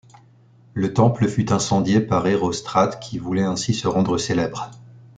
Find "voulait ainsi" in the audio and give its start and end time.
3.19-3.75